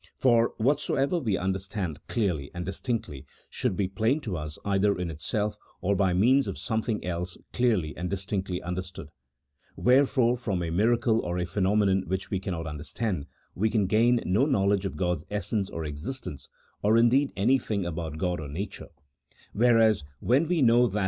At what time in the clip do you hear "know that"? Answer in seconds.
20.47-20.47